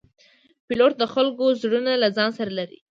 [0.67, 2.77] پیلوټ د خلکو زړونه له ځان سره لري.